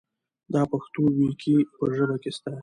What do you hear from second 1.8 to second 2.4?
ژبه کې